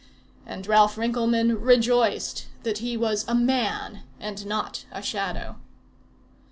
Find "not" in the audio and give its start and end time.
4.47-4.85